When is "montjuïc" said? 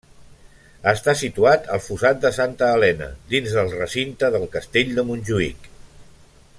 5.11-5.69